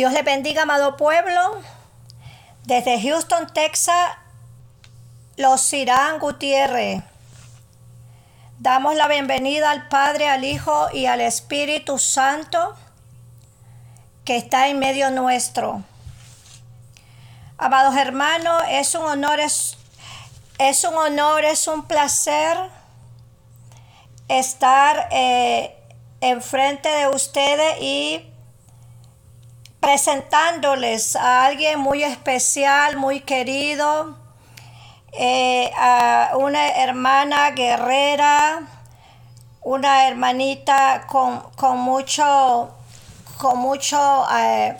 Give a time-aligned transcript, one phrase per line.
[0.00, 1.60] Dios le bendiga, amado pueblo.
[2.64, 4.16] Desde Houston, Texas,
[5.36, 7.02] los Irán Gutiérrez.
[8.58, 12.74] Damos la bienvenida al Padre, al Hijo y al Espíritu Santo
[14.24, 15.82] que está en medio nuestro.
[17.58, 19.76] Amados hermanos, es un honor, es,
[20.56, 22.56] es un honor, es un placer
[24.28, 25.76] estar eh,
[26.22, 28.29] enfrente de ustedes y
[29.80, 34.16] presentándoles a alguien muy especial, muy querido,
[35.12, 38.60] eh, a una hermana guerrera,
[39.62, 42.70] una hermanita con, mucho,
[43.38, 44.76] con mucho eh,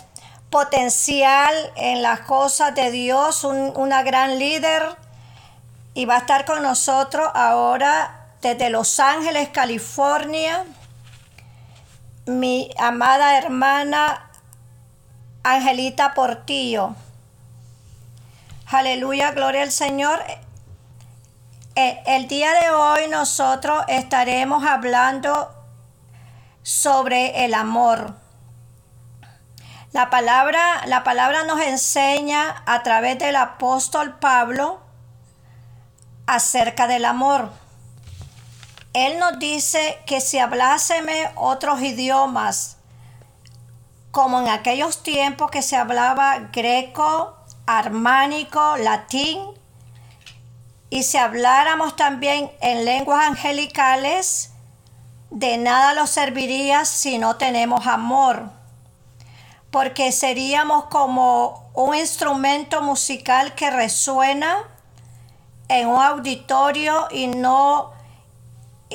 [0.49, 4.83] potencial en las cosas de Dios, una gran líder,
[5.93, 10.63] y va a estar con nosotros ahora desde Los Ángeles, California,
[12.25, 14.30] mi amada hermana
[15.43, 16.95] Angelita Portillo.
[18.67, 20.23] Aleluya, gloria al Señor.
[21.75, 25.51] Eh, el día de hoy nosotros estaremos hablando
[26.61, 28.13] sobre el amor.
[29.91, 34.79] La palabra, la palabra nos enseña a través del apóstol Pablo
[36.27, 37.49] acerca del amor.
[38.93, 42.77] Él nos dice que si habláseme otros idiomas,
[44.11, 49.39] como en aquellos tiempos que se hablaba greco, armánico, latín,
[50.89, 54.51] y si habláramos también en lenguas angelicales,
[55.29, 58.49] de nada nos serviría si no tenemos amor,
[59.71, 64.57] porque seríamos como un instrumento musical que resuena
[65.69, 67.93] en un auditorio y no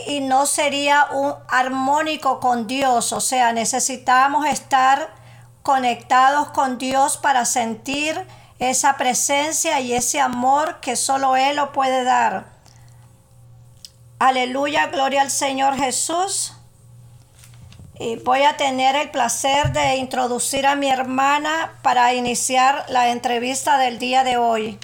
[0.06, 5.14] y no sería un armónico con Dios, o sea, necesitamos estar
[5.62, 8.26] conectados con Dios para sentir
[8.58, 12.46] esa presencia y ese amor que solo Él lo puede dar.
[14.18, 16.54] Aleluya, gloria al Señor Jesús.
[17.98, 23.78] Y voy a tener el placer de introducir a mi hermana para iniciar la entrevista
[23.78, 24.78] del día de hoy.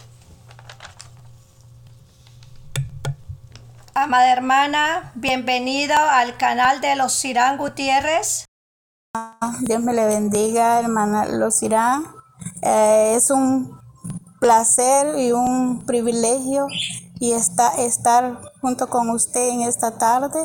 [4.02, 8.46] Amada hermana, bienvenida al canal de los Irán Gutiérrez.
[9.60, 12.06] Dios me le bendiga, hermana Los Irán.
[12.62, 13.78] Eh, es un
[14.40, 16.66] placer y un privilegio
[17.20, 20.40] y está, estar junto con usted en esta tarde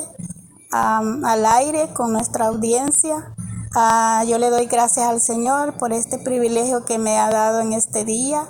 [0.70, 3.34] al aire con nuestra audiencia.
[3.74, 7.72] Ah, yo le doy gracias al Señor por este privilegio que me ha dado en
[7.72, 8.46] este día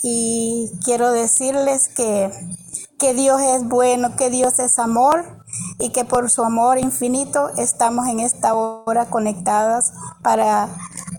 [0.00, 2.30] y quiero decirles que
[3.02, 5.42] que Dios es bueno, que Dios es amor
[5.80, 9.92] y que por su amor infinito estamos en esta hora conectadas
[10.22, 10.68] para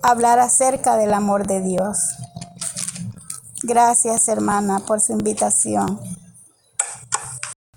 [0.01, 1.97] hablar acerca del amor de Dios.
[3.63, 5.99] Gracias hermana por su invitación.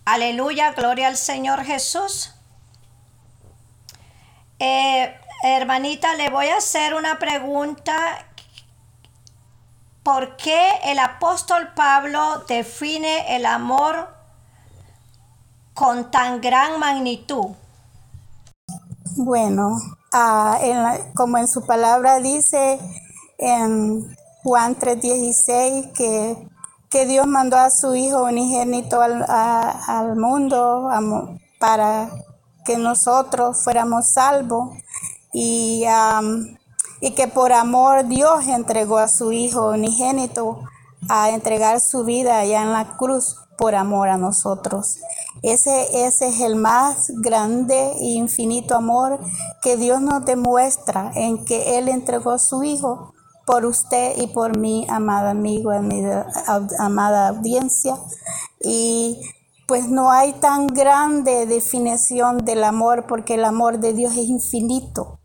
[0.05, 2.33] Aleluya, gloria al Señor Jesús.
[4.61, 7.97] Eh, hermanita, le voy a hacer una pregunta
[10.07, 14.07] ¿Por qué el apóstol Pablo define el amor
[15.75, 17.47] con tan gran magnitud?
[19.17, 19.77] Bueno,
[20.13, 20.61] ah,
[21.17, 22.79] como en su palabra dice
[23.39, 26.51] en Juan 3:16 que,
[26.89, 30.89] que Dios mandó a su Hijo unigénito al, al mundo
[31.59, 32.11] para
[32.65, 34.71] que nosotros fuéramos salvos
[35.33, 35.85] y
[37.01, 40.61] y que por amor Dios entregó a su Hijo unigénito
[41.09, 44.99] a entregar su vida allá en la cruz por amor a nosotros.
[45.43, 49.19] Ese, ese es el más grande e infinito amor
[49.63, 53.13] que Dios nos demuestra en que Él entregó a su Hijo
[53.47, 55.71] por usted y por mí, amada amigo,
[56.79, 57.97] amada audiencia.
[58.61, 59.21] Y
[59.69, 65.21] pues no hay tan grande definición del amor porque el amor de Dios es infinito.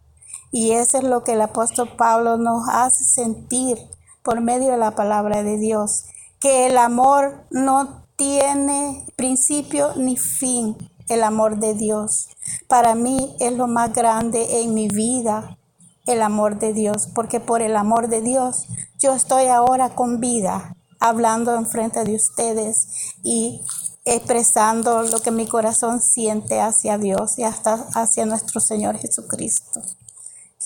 [0.51, 3.77] Y eso es lo que el apóstol Pablo nos hace sentir
[4.21, 6.03] por medio de la palabra de Dios,
[6.39, 10.75] que el amor no tiene principio ni fin,
[11.07, 12.29] el amor de Dios.
[12.67, 15.57] Para mí es lo más grande en mi vida,
[16.05, 18.67] el amor de Dios, porque por el amor de Dios
[18.99, 23.61] yo estoy ahora con vida, hablando enfrente de ustedes y
[24.05, 29.81] expresando lo que mi corazón siente hacia Dios y hasta hacia nuestro Señor Jesucristo.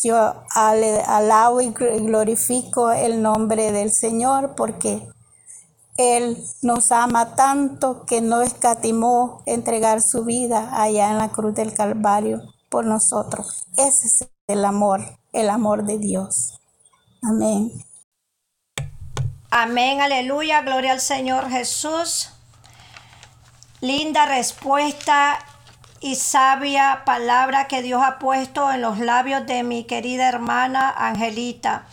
[0.05, 5.01] Yo alabo y glorifico el nombre del Señor porque
[5.97, 11.73] Él nos ama tanto que no escatimó entregar su vida allá en la cruz del
[11.73, 13.65] Calvario por nosotros.
[13.77, 15.01] Ese es el amor,
[15.33, 16.61] el amor de Dios.
[17.23, 17.71] Amén.
[19.49, 22.29] Amén, aleluya, gloria al Señor Jesús.
[23.81, 25.39] Linda respuesta
[26.05, 31.87] y sabia palabra que Dios ha puesto en los labios de mi querida hermana Angelita.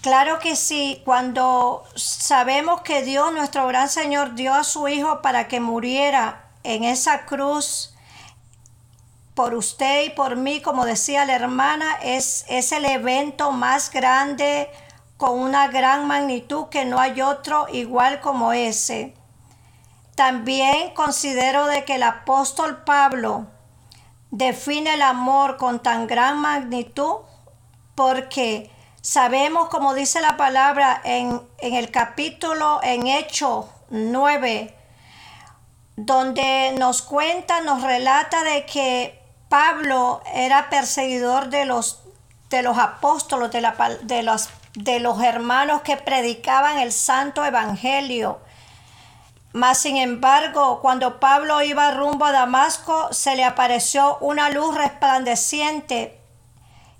[0.00, 5.48] Claro que sí, cuando sabemos que Dios, nuestro gran Señor, dio a su Hijo para
[5.48, 7.96] que muriera en esa cruz
[9.34, 14.70] por usted y por mí, como decía la hermana, es, es el evento más grande
[15.16, 19.16] con una gran magnitud que no hay otro igual como ese.
[20.20, 23.46] También considero de que el apóstol Pablo
[24.30, 27.20] define el amor con tan gran magnitud
[27.94, 28.70] porque
[29.00, 34.76] sabemos, como dice la palabra en, en el capítulo en Hecho 9,
[35.96, 42.02] donde nos cuenta, nos relata de que Pablo era perseguidor de los,
[42.50, 48.40] de los apóstolos, de, la, de, los, de los hermanos que predicaban el santo evangelio.
[49.52, 56.20] Mas sin embargo, cuando Pablo iba rumbo a Damasco, se le apareció una luz resplandeciente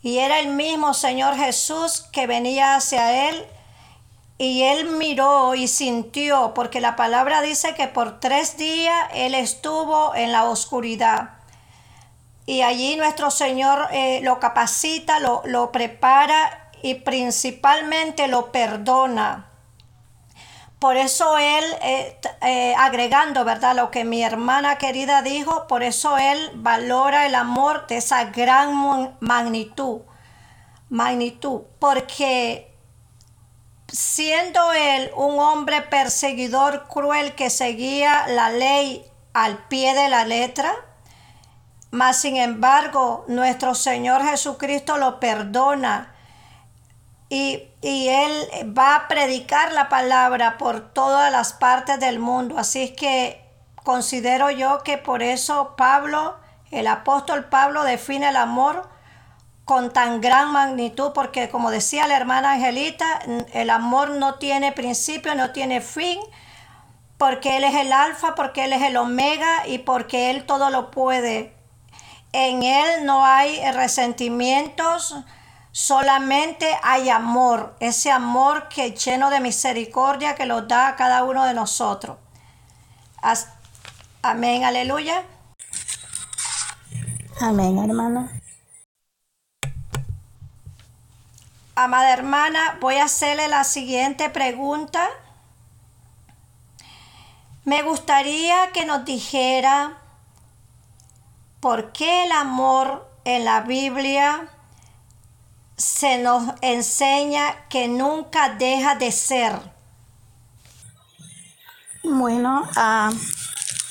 [0.02, 3.46] y era el mismo Señor Jesús que venía hacia él
[4.38, 10.14] y él miró y sintió, porque la palabra dice que por tres días él estuvo
[10.14, 11.34] en la oscuridad.
[12.46, 19.49] Y allí nuestro Señor eh, lo capacita, lo, lo prepara y principalmente lo perdona.
[20.80, 23.76] Por eso él, eh, eh, agregando, ¿verdad?
[23.76, 29.14] Lo que mi hermana querida dijo, por eso él valora el amor de esa gran
[29.20, 30.00] magnitud.
[30.88, 31.60] Magnitud.
[31.78, 32.74] Porque
[33.88, 39.04] siendo él un hombre perseguidor cruel que seguía la ley
[39.34, 40.74] al pie de la letra,
[41.90, 46.09] mas sin embargo nuestro Señor Jesucristo lo perdona
[47.30, 52.58] y, y, Él va a predicar la palabra por todas las partes del mundo.
[52.58, 53.40] Así es que
[53.84, 56.36] considero yo que por eso Pablo,
[56.70, 58.90] el apóstol Pablo define el amor
[59.64, 63.20] con tan gran magnitud, porque como decía la hermana Angelita,
[63.52, 66.18] el amor no tiene principio, no tiene fin,
[67.18, 70.90] porque Él es el alfa, porque Él es el omega y porque Él todo lo
[70.90, 71.54] puede.
[72.32, 75.14] En Él no hay resentimientos,
[75.80, 81.46] solamente hay amor, ese amor que lleno de misericordia que lo da a cada uno
[81.46, 82.18] de nosotros.
[84.20, 85.24] Amén, aleluya.
[87.40, 88.30] Amén, hermana.
[91.74, 95.08] Amada hermana, voy a hacerle la siguiente pregunta.
[97.64, 99.96] Me gustaría que nos dijera
[101.60, 104.50] por qué el amor en la Biblia
[105.80, 109.52] se nos enseña que nunca deja de ser.
[112.02, 113.14] Bueno, uh,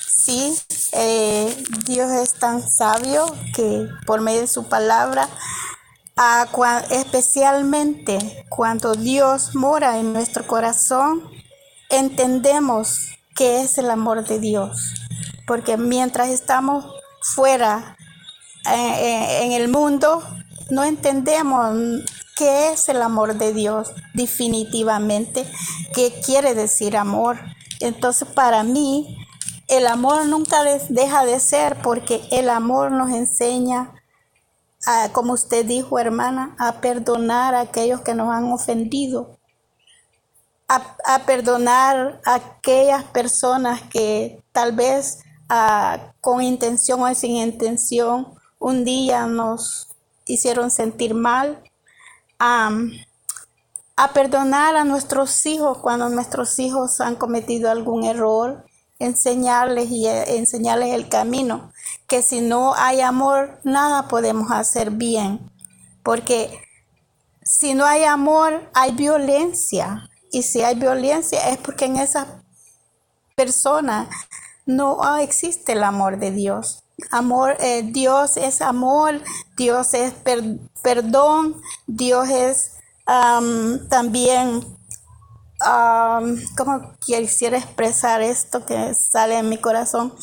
[0.07, 0.55] sí,
[0.93, 3.25] eh, Dios es tan sabio
[3.55, 5.27] que por medio de su palabra
[6.89, 11.23] especialmente cuando Dios mora en nuestro corazón,
[11.89, 14.95] entendemos que es el amor de Dios.
[15.47, 16.85] Porque mientras estamos
[17.21, 17.95] fuera
[18.65, 20.21] eh, eh, en el mundo,
[20.69, 21.75] no entendemos
[22.35, 25.45] qué es el amor de Dios definitivamente,
[25.93, 27.37] qué quiere decir amor.
[27.79, 29.17] Entonces para mí,
[29.67, 33.93] el amor nunca deja de ser porque el amor nos enseña
[35.11, 39.37] como usted dijo, hermana, a perdonar a aquellos que nos han ofendido,
[40.67, 48.85] a, perdonar a aquellas personas que tal vez ah, con intención o sin intención un
[48.85, 49.88] día nos
[50.33, 51.63] hicieron sentir mal,
[52.39, 58.65] a perdonar a nuestros hijos cuando nuestros hijos han cometido algún error,
[58.97, 61.73] enseñarles y eh, enseñarles el camino,
[62.07, 65.51] que si no hay amor, nada podemos hacer bien,
[66.03, 66.49] porque
[67.43, 72.43] si no hay amor, hay violencia, y si hay violencia es porque en esa
[73.35, 74.09] persona
[74.65, 76.83] no existe el amor de Dios.
[77.11, 79.21] Amor, eh, Dios es amor,
[79.57, 80.13] Dios es
[80.81, 82.71] perdón, Dios es
[83.89, 84.63] también
[85.65, 90.13] um, ¿cómo quisiera expresar esto que sale en mi corazón?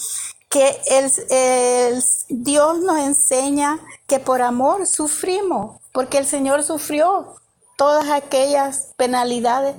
[0.48, 7.34] Que el, Dios nos enseña que por amor sufrimos, porque el Señor sufrió
[7.76, 9.76] todas aquellas penalidades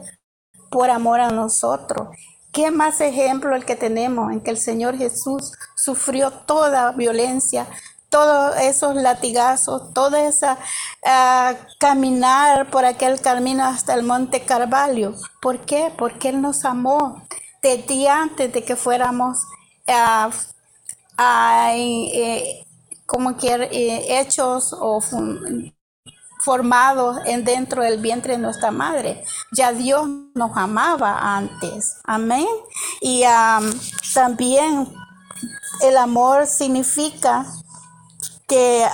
[0.70, 2.10] por amor a nosotros.
[2.58, 7.68] ¿Qué más ejemplo el que tenemos en que el Señor Jesús sufrió toda violencia,
[8.10, 10.58] todos esos latigazos, toda esa
[11.06, 15.14] ah, caminar por aquel camino hasta el monte Carvalho.
[15.40, 15.94] ¿Por qué?
[15.96, 17.22] Porque Él nos amó
[17.62, 19.38] desde antes de que fuéramos
[19.88, 20.32] uh,
[23.06, 25.00] como eh, hechos o
[26.48, 29.26] formados en dentro del vientre de nuestra madre.
[29.52, 31.98] Ya Dios nos amaba antes.
[32.06, 32.48] Amén.
[33.02, 33.26] Y
[34.14, 34.88] también
[35.82, 37.46] el amor significa
[38.48, 38.86] que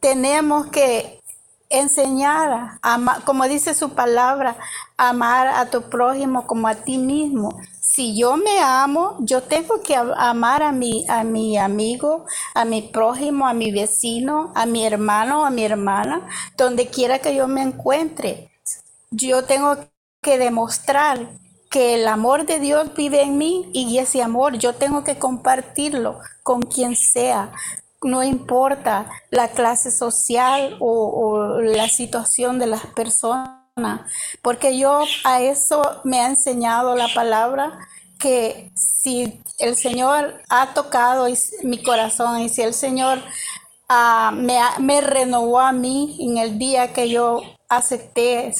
[0.00, 1.20] tenemos que
[1.68, 4.56] enseñar, a, como dice su palabra,
[4.96, 7.56] amar a tu prójimo como a ti mismo.
[7.96, 12.82] Si yo me amo, yo tengo que amar a mi, a mi amigo, a mi
[12.82, 17.62] prójimo, a mi vecino, a mi hermano, a mi hermana, donde quiera que yo me
[17.62, 18.50] encuentre.
[19.10, 19.78] Yo tengo
[20.20, 21.26] que demostrar
[21.70, 26.18] que el amor de Dios vive en mí y ese amor yo tengo que compartirlo
[26.42, 27.50] con quien sea.
[28.02, 33.55] No importa la clase social o, o la situación de las personas
[34.40, 37.78] porque yo a eso me ha enseñado la palabra
[38.18, 41.26] que si el Señor ha tocado
[41.62, 43.20] mi corazón y si el Señor
[43.88, 48.50] ah, me, me, renovó a mí en el día que yo acepté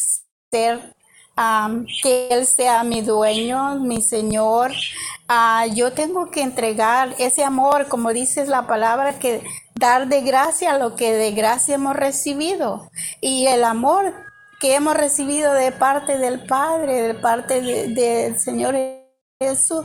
[0.51, 0.95] ser,
[2.03, 4.73] que Él sea mi dueño, mi Señor,
[5.29, 9.43] ah, yo tengo que entregar ese amor, como dice la palabra, que
[9.75, 12.91] dar de gracia lo que de gracia hemos recibido.
[13.23, 14.26] Y el amor
[14.61, 18.77] que hemos recibido de parte del Padre, de parte del Señor
[19.39, 19.85] Jesús,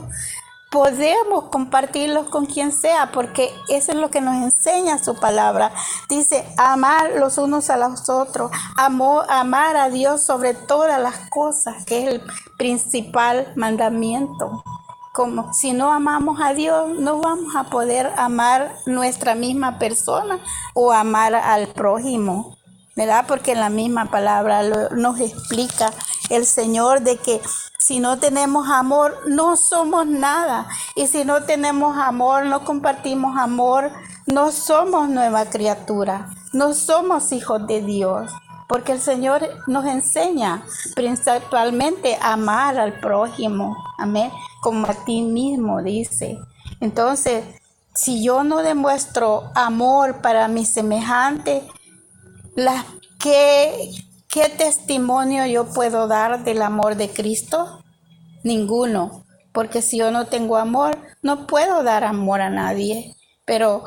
[0.72, 5.70] podemos compartirlos con quien sea, porque eso es lo que nos enseña su palabra.
[6.08, 12.02] Dice, amar los unos a los otros, amar a Dios sobre todas las cosas, que
[12.02, 12.22] es el
[12.56, 14.64] principal mandamiento.
[15.12, 20.38] Como si no amamos a Dios, no vamos a poder amar nuestra misma persona
[20.72, 22.56] o amar al prójimo.
[22.96, 23.24] ¿Verdad?
[23.26, 25.92] Porque en la misma palabra nos explica
[26.30, 27.40] el Señor de que
[27.78, 30.68] si no tenemos amor, no somos nada.
[30.94, 33.90] Y si no tenemos amor, no compartimos amor,
[34.26, 38.30] no somos nueva criatura, no somos hijos de Dios.
[38.68, 44.30] Porque el Señor nos enseña principalmente a amar al prójimo, amén,
[44.62, 46.38] como a ti mismo, dice.
[46.80, 47.44] Entonces,
[47.94, 51.68] si yo no demuestro amor para mi semejante,
[52.54, 52.84] la,
[53.18, 53.90] ¿qué,
[54.32, 57.84] ¿Qué testimonio yo puedo dar del amor de Cristo?
[58.42, 63.14] Ninguno, porque si yo no tengo amor, no puedo dar amor a nadie.
[63.44, 63.84] Pero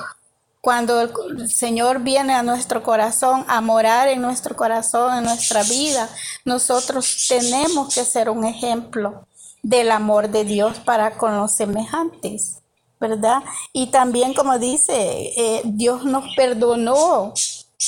[0.62, 6.08] cuando el Señor viene a nuestro corazón, a morar en nuestro corazón, en nuestra vida,
[6.46, 9.28] nosotros tenemos que ser un ejemplo
[9.64, 12.62] del amor de Dios para con los semejantes,
[13.00, 13.42] ¿verdad?
[13.74, 17.34] Y también como dice, eh, Dios nos perdonó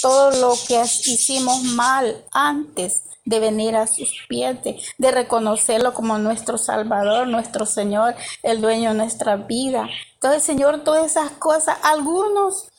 [0.02, 4.58] todo lo que hicimos mal antes de venir a sus pies,
[4.98, 9.90] de, reconocerlo como nuestro Salvador, nuestro Señor, el dueño de nuestra vida.
[10.14, 12.70] Entonces, Señor, todas esas cosas, algunos,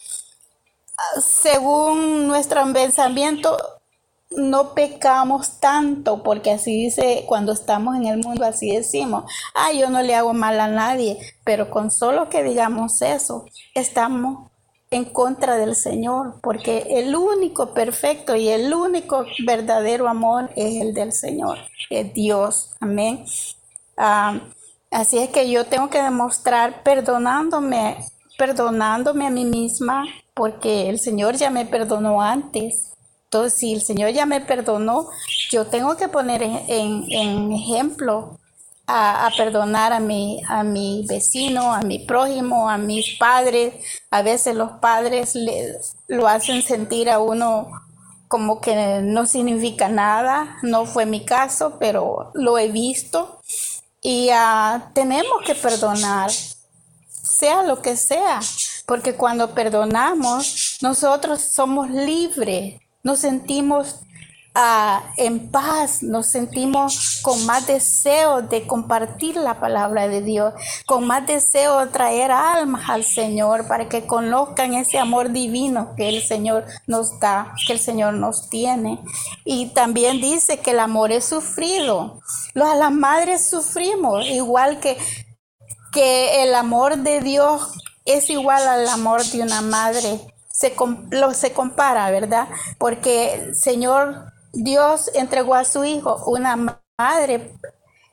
[1.21, 3.59] según nuestro pensamiento,
[4.31, 9.25] no pecamos tanto, porque así dice, cuando estamos en el mundo, así decimos,
[9.55, 14.51] ah, yo no le hago mal a nadie, pero con solo que digamos eso, estamos
[14.91, 20.95] en contra del Señor, porque el único perfecto y el único verdadero amor es el
[20.95, 21.59] del Señor,
[21.91, 22.71] es Dios.
[22.81, 23.25] Amén.
[23.97, 24.41] Ah,
[24.91, 27.99] así es que yo tengo que demostrar perdonándome,
[28.39, 32.95] perdonándome a mí misma, porque el Señor ya me perdonó antes.
[33.25, 35.09] Entonces, si el Señor ya me perdonó,
[35.51, 38.39] yo tengo que poner en, en ejemplo
[38.91, 43.75] a, perdonar a mi, a mi vecino, a mi prójimo, a mis padres.
[44.11, 45.35] A veces los padres
[46.09, 47.71] lo hacen sentir a uno
[48.29, 50.57] como que no significa nada.
[50.63, 53.41] No fue mi caso, pero lo he visto.
[54.01, 58.41] Y ah, tenemos que perdonar, sea lo que sea,
[58.87, 63.97] porque cuando perdonamos, nosotros somos libres, nos sentimos
[65.17, 70.53] en paz, nos sentimos con más deseo de compartir la palabra de Dios,
[70.85, 76.09] con más deseo de traer almas al Señor para que conozcan ese amor divino que
[76.09, 78.99] el Señor nos da, que el Señor nos tiene.
[79.45, 82.21] Y también dice que el amor es sufrido.
[82.55, 84.97] Las madres sufrimos, igual que,
[85.93, 87.71] que el amor de Dios
[88.05, 90.21] es igual al amor de una madre.
[90.51, 90.75] Se,
[91.11, 92.49] lo, se compara, ¿verdad?
[92.79, 96.21] Porque Señor Dios entregó a su hijo.
[96.27, 97.55] Una madre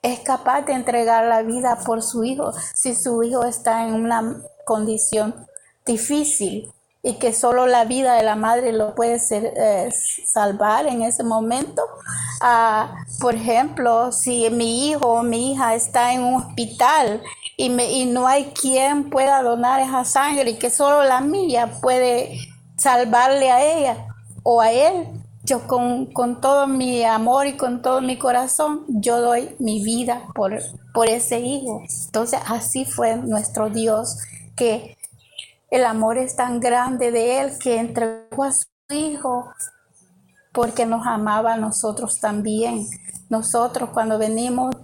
[0.04, 4.44] es capaz de entregar la vida por su hijo si su hijo está en una
[4.64, 5.48] condición
[5.88, 6.72] difícil
[7.02, 11.82] y que solo la vida de la madre lo puede eh, salvar en ese momento.
[12.42, 17.24] Ah, por ejemplo, si mi hijo o mi hija está en un hospital
[17.58, 21.80] y, me, y no hay quien pueda donar esa sangre y que solo la mía
[21.82, 22.38] puede
[22.78, 24.08] salvarle a ella
[24.44, 29.22] o a él, yo con, con, todo mi amor y con todo mi corazón, yo
[29.22, 30.60] doy mi vida por,
[30.94, 31.84] por ese hijo.
[32.06, 34.18] Entonces así fue nuestro Dios,
[34.56, 34.98] que
[35.70, 39.52] el amor es tan grande de Él que entregó a su Hijo
[40.54, 42.88] porque nos amaba a nosotros también.
[43.30, 44.76] Nosotros cuando venimos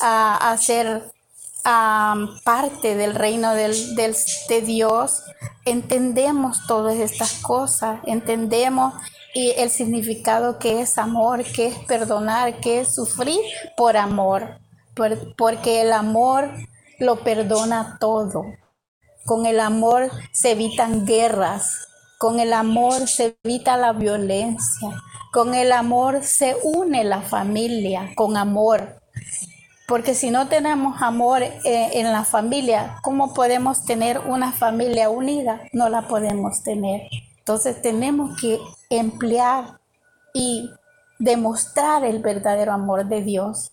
[0.00, 1.10] a, ser
[2.44, 5.24] parte del reino del, de Dios,
[5.64, 8.94] entendemos todas estas cosas, entendemos
[9.36, 13.38] y el significado que es amor, que es perdonar, que es sufrir
[13.76, 14.60] por amor,
[15.36, 16.50] porque el amor
[16.98, 18.46] lo perdona todo.
[19.26, 25.02] Con el amor se evitan guerras, con el amor se evita la violencia,
[25.34, 29.02] con el amor se une la familia, con amor.
[29.86, 35.60] Porque si no tenemos amor eh, en la familia, ¿cómo podemos tener una familia unida?
[35.74, 37.02] No la podemos tener.
[37.46, 38.58] Entonces tenemos que
[38.90, 39.78] emplear
[40.34, 40.68] y
[41.20, 43.70] demostrar el verdadero amor de Dios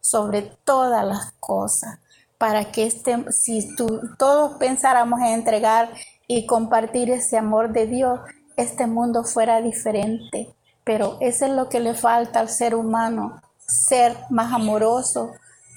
[0.00, 1.98] sobre todas las cosas,
[2.38, 3.74] para que este, si
[4.16, 5.90] todos pensáramos en entregar
[6.28, 8.20] y compartir ese amor de Dios,
[8.56, 10.54] este mundo fuera diferente.
[10.84, 15.32] Pero eso es lo que le falta al ser humano, ser más amoroso,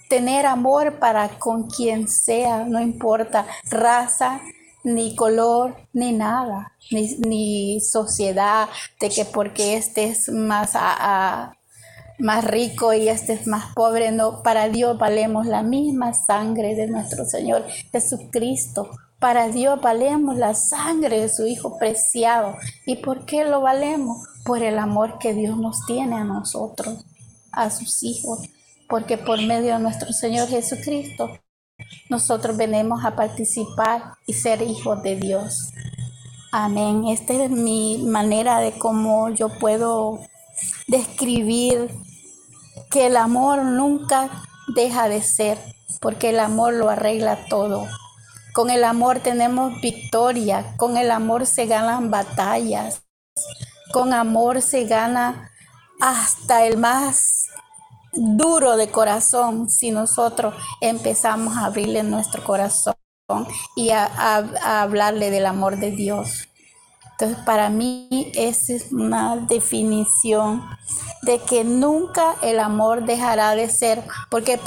[0.08, 4.40] tener amor para con quien sea, no importa raza,
[4.84, 8.68] ni color, ni nada, ni, sociedad,
[9.00, 10.74] de que porque este es más,
[12.20, 16.88] más rico y este es más pobre, no, para Dios valemos la misma sangre de
[16.88, 18.90] nuestro Señor Jesucristo.
[19.20, 22.58] Para Dios valemos la sangre de su Hijo preciado.
[22.86, 24.18] ¿Y por qué lo valemos?
[24.44, 27.06] Por el amor que Dios nos tiene a nosotros,
[27.54, 28.40] a sus hijos.
[28.90, 31.30] Porque por medio de nuestro Señor Jesucristo
[32.10, 35.72] nosotros venimos a participar y ser hijos de Dios.
[36.52, 37.06] Amén.
[37.08, 40.20] Esta es mi manera de cómo yo puedo
[40.88, 41.90] describir
[42.92, 44.30] que el amor nunca
[44.76, 45.58] deja de ser,
[46.00, 47.88] porque el amor lo arregla todo.
[48.54, 53.02] Con el amor tenemos victoria, con el amor se ganan batallas,
[53.92, 55.50] con amor se gana
[56.00, 57.48] hasta el más
[58.14, 62.96] duro de corazón si nosotros empezamos a abrirle nuestro corazón
[63.76, 66.48] y a, hablarle del amor de Dios.
[67.12, 70.64] Entonces, para mí esa es una definición
[71.22, 74.60] de que nunca el amor dejará de ser, porque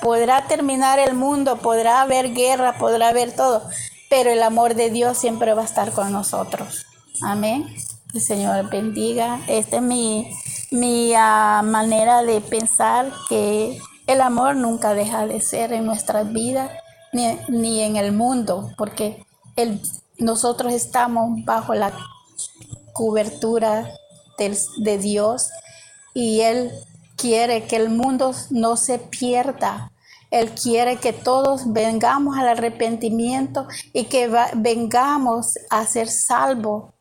[0.00, 3.62] podrá terminar el mundo, podrá haber guerra, podrá haber todo,
[4.10, 6.86] pero el amor de Dios siempre va a estar con nosotros.
[7.22, 7.74] Amén.
[8.12, 9.40] El Señor bendiga.
[9.46, 10.30] Esta es mi,
[10.72, 16.70] mi ah, manera de pensar que el amor nunca deja de ser en nuestras vidas
[17.12, 19.24] ni, ni en el mundo, porque
[19.56, 19.80] el,
[20.18, 21.92] nosotros estamos bajo la
[22.92, 23.88] cobertura
[24.78, 25.50] de Dios
[26.14, 26.72] y Él
[27.16, 29.92] quiere que el mundo no se pierda.
[30.30, 36.92] Él quiere que todos vengamos al arrepentimiento y que vengamos a ser salvos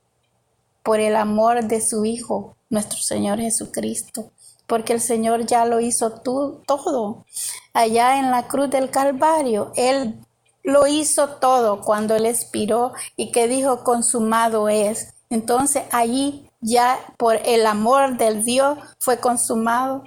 [0.84, 4.31] por el amor de su Hijo, nuestro Señor Jesucristo,
[4.65, 7.25] porque el Señor ya lo hizo todo.
[7.73, 10.19] Allá en la cruz del Calvario, Él
[10.63, 15.13] lo hizo todo cuando Él expiró y que dijo, consumado es.
[15.29, 20.03] Entonces allí ya por el amor del Dios fue consumado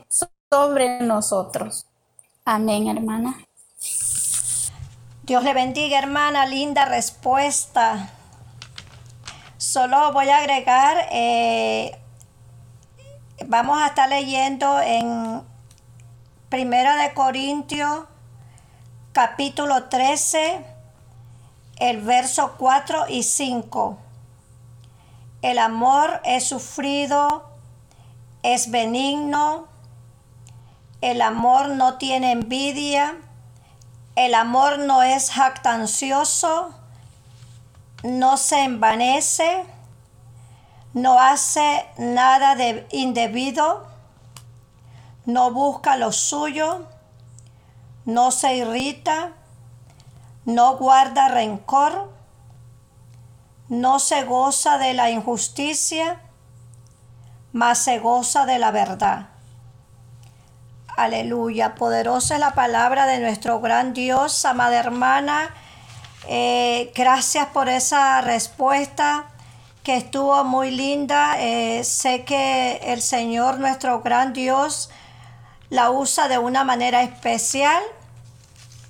[0.51, 1.87] sobre nosotros.
[2.45, 3.39] Amén, hermana.
[5.23, 6.47] Dios le bendiga, hermana.
[6.47, 8.11] Linda respuesta.
[9.57, 11.99] Solo voy a agregar, eh,
[13.47, 15.43] vamos a estar leyendo en
[16.49, 18.05] Primera de Corintios,
[19.13, 20.65] capítulo 13,
[21.79, 23.99] el verso 4 y 5.
[25.43, 27.51] El amor es sufrido,
[28.43, 29.67] es benigno,
[31.01, 33.17] el amor no tiene envidia,
[34.17, 36.73] el amor no es jactancioso,
[38.05, 39.65] no se envanece,
[40.95, 43.87] no hace nada de indebido,
[45.27, 46.87] no busca lo suyo,
[48.05, 49.33] no se irrita,
[50.45, 52.13] no guarda rencor,
[53.69, 56.21] no se goza de la injusticia,
[57.53, 59.29] mas se goza de la verdad.
[60.97, 65.51] Aleluya, poderosa es la palabra de nuestro gran Dios, amada hermana.
[66.29, 69.34] Eh, gracias por esa respuesta
[69.85, 71.37] que estuvo muy linda.
[71.39, 74.91] Eh, sé que el Señor, nuestro gran Dios,
[75.69, 77.83] la usa de una manera especial.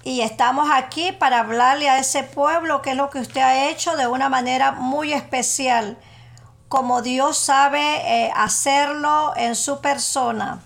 [0.04, 3.96] Y estamos aquí para hablarle a ese pueblo que es lo que usted ha hecho
[3.96, 5.98] de una manera muy especial,
[6.68, 10.60] como Dios sabe eh, hacerlo en su persona.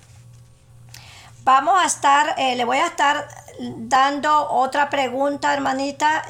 [1.44, 3.28] Vamos a estar, eh, le voy a estar
[3.76, 6.24] dando otra pregunta, hermanita.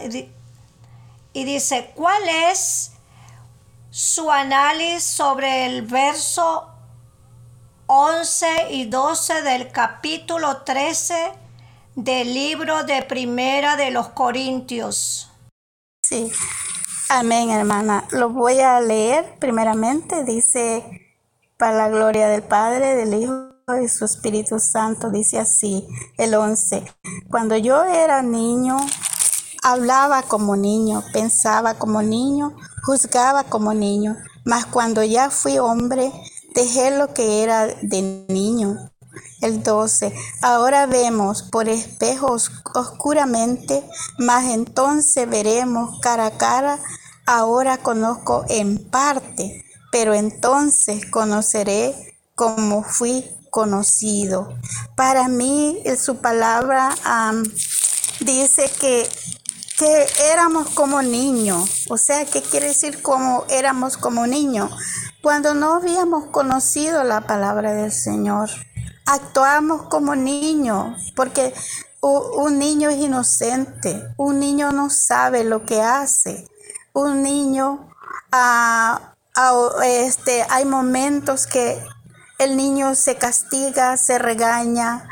[1.33, 2.93] Y dice, ¿cuál es
[3.91, 6.69] su análisis sobre el verso
[7.87, 11.33] 11 y 12 del capítulo 13
[11.95, 15.31] del libro de Primera de los Corintios?
[16.03, 16.31] Sí,
[17.09, 18.05] amén hermana.
[18.13, 20.23] Lo voy a leer primeramente.
[20.25, 20.85] Dice,
[21.57, 23.49] para la gloria del Padre, del Hijo
[23.83, 25.11] y su Espíritu Santo.
[25.11, 26.85] Dice así, el 11.
[27.29, 28.77] Cuando yo era niño,
[29.63, 34.17] hablaba como niño, pensaba como niño, juzgaba como niño.
[34.45, 36.13] Mas cuando ya fui hombre,
[36.55, 38.91] dejé lo que era de niño.
[39.41, 40.13] El 12.
[40.43, 43.83] Ahora vemos por espejos oscuramente,
[44.19, 46.79] mas entonces veremos cara a cara.
[47.27, 51.95] Ahora conozco en parte, pero entonces conoceré
[52.35, 54.55] como fui conocido.
[54.97, 56.95] Para mí, su palabra
[58.21, 59.09] dice que,
[59.79, 61.87] que éramos como niños.
[61.89, 64.71] O sea, ¿qué quiere decir como éramos como niños?
[65.23, 68.51] Cuando no habíamos conocido la palabra del Señor,
[69.07, 71.55] actuamos como niños, porque
[72.01, 76.47] un niño es inocente, un niño no sabe lo que hace,
[76.93, 77.89] un niño,
[78.33, 81.81] ah, ah, este, hay momentos que
[82.39, 85.09] el niño se castiga, se regaña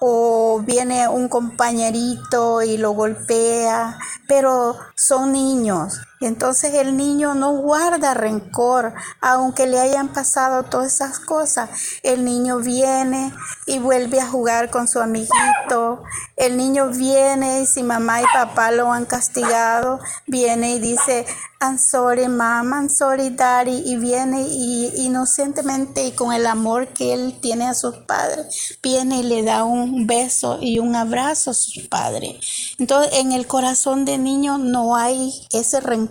[0.00, 6.00] o viene un compañerito y lo golpea, pero son niños.
[6.20, 11.70] Entonces el niño no guarda rencor, aunque le hayan pasado todas esas cosas.
[12.02, 13.32] El niño viene
[13.66, 16.02] y vuelve a jugar con su amiguito.
[16.36, 21.26] El niño viene y si mamá y papá lo han castigado, viene y dice,
[21.60, 27.12] I'm sorry mom, I'm sorry daddy, y viene y inocentemente y con el amor que
[27.12, 31.54] él tiene a sus padres, viene y le da un beso y un abrazo a
[31.54, 32.36] sus padres.
[32.78, 36.07] Entonces en el corazón de niño no hay ese rencor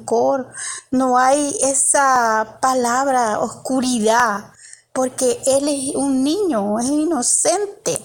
[0.92, 4.52] no hay esa palabra oscuridad,
[4.94, 8.02] porque él es un niño, es inocente.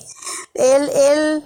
[0.55, 1.45] Él, él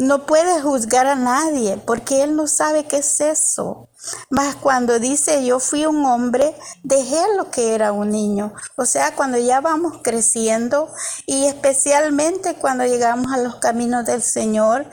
[0.00, 3.88] no puede juzgar a nadie porque él no sabe qué es eso.
[4.30, 8.54] Mas cuando dice yo fui un hombre, dejé lo que era un niño.
[8.76, 10.90] O sea, cuando ya vamos creciendo
[11.26, 14.86] y especialmente cuando llegamos a los caminos del Señor,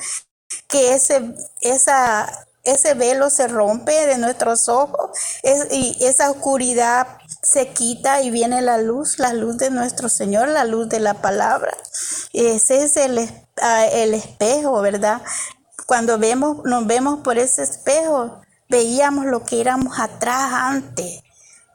[0.68, 2.28] que ese, esa
[2.68, 5.12] ese velo se rompe de nuestros ojos
[5.72, 7.08] y esa oscuridad
[7.42, 11.16] se quita y viene la luz, la luz de nuestro Señor, la luz de la
[11.16, 11.76] palabra.
[12.34, 13.20] Ese es el,
[13.62, 15.22] ah, el espejo, ¿verdad?
[15.86, 21.22] Cuando vemos, nos vemos por ese espejo, veíamos lo que éramos atrás antes,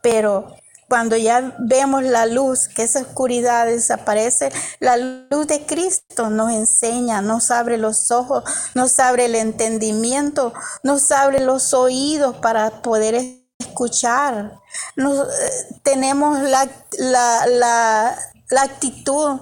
[0.02, 0.54] pero
[0.92, 7.22] cuando ya vemos la luz, que esa oscuridad desaparece, la luz de Cristo nos enseña,
[7.22, 10.52] nos abre los ojos, nos abre el entendimiento,
[10.82, 13.14] nos abre los oídos para poder
[13.58, 14.60] escuchar.
[14.98, 16.68] Eh, tenemos la,
[17.46, 19.40] la, actitud,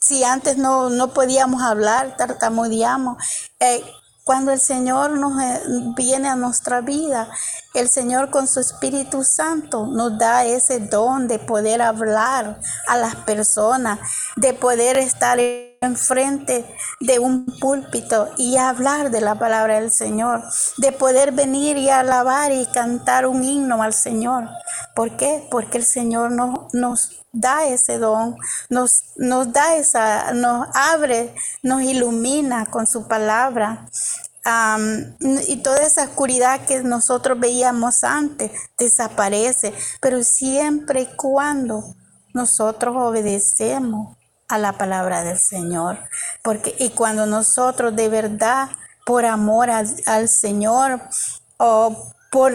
[0.00, 3.16] si antes no, no podíamos hablar, tartamudeamos.
[3.58, 3.82] Eh,
[4.22, 5.60] cuando el Señor nos eh,
[5.96, 7.28] viene a nuestra vida,
[7.74, 13.16] el Señor con su Espíritu Santo nos da ese don de poder hablar a las
[13.16, 13.98] personas,
[14.36, 15.38] de poder estar
[15.80, 16.64] enfrente
[17.00, 20.42] de un púlpito y hablar de la palabra del Señor,
[20.78, 24.48] de poder venir y alabar y cantar un himno al Señor.
[24.94, 25.46] ¿Por qué?
[25.50, 28.36] Porque el Señor nos, nos da ese don,
[28.70, 33.88] nos, nos da esa, nos abre, nos ilumina con su palabra.
[35.20, 41.94] Y toda esa oscuridad que nosotros veíamos antes desaparece, pero siempre y cuando
[42.34, 44.16] nosotros obedecemos
[44.48, 45.98] a la palabra del Señor,
[46.42, 48.68] porque y cuando nosotros de verdad
[49.06, 51.00] por amor al Señor
[51.56, 52.52] o por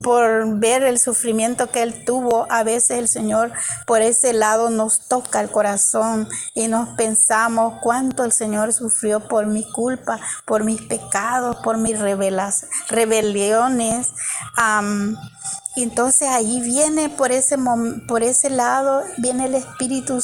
[0.00, 3.52] por ver el sufrimiento que él tuvo, a veces el Señor
[3.84, 9.46] por ese lado nos toca el corazón y nos pensamos cuánto el Señor sufrió por
[9.46, 12.62] mi culpa, por mis pecados, por mis rebeliones.
[15.74, 17.56] entonces ahí viene por ese,
[18.06, 20.22] por ese lado, viene el Espíritu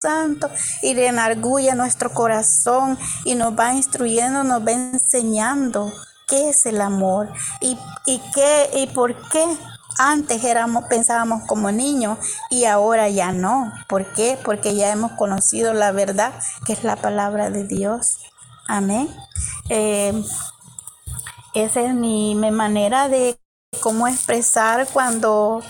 [0.00, 0.48] Santo
[0.82, 5.92] y reenargulla nuestro corazón y nos va instruyendo, nos va enseñando
[6.26, 7.28] qué es el amor
[7.60, 9.44] y, y, qué, y por qué
[9.98, 12.18] antes éramos, pensábamos como niños
[12.50, 13.72] y ahora ya no.
[13.88, 14.38] ¿Por qué?
[14.44, 16.32] Porque ya hemos conocido la verdad
[16.66, 18.18] que es la palabra de Dios.
[18.68, 19.08] Amén.
[19.68, 20.12] Eh,
[21.54, 23.38] esa es mi, mi manera de
[23.80, 25.62] cómo expresar cuando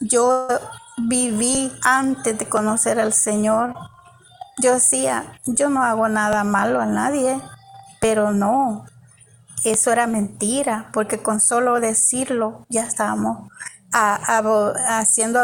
[0.00, 0.48] yo
[0.96, 3.74] viví antes de conocer al Señor.
[4.62, 7.40] Yo decía, yo no hago nada malo a nadie,
[8.00, 8.86] pero no,
[9.64, 13.48] eso era mentira, porque con solo decirlo ya estábamos
[13.92, 15.40] haciendo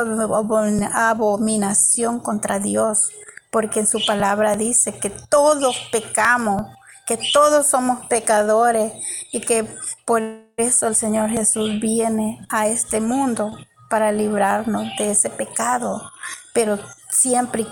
[0.94, 3.10] abominación contra Dios,
[3.50, 6.62] porque en su palabra dice que todos pecamos,
[7.06, 8.92] que todos somos pecadores
[9.32, 9.66] y que
[10.04, 10.22] por
[10.56, 13.56] eso el Señor Jesús viene a este mundo
[13.88, 16.10] para librarnos de ese pecado,
[16.52, 16.78] pero
[17.10, 17.66] siempre,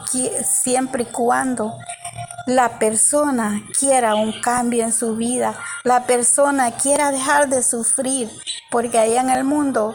[0.44, 1.74] siempre y cuando
[2.46, 8.31] la persona quiera un cambio en su vida, la persona quiera dejar de sufrir,
[8.70, 9.94] porque allá en el mundo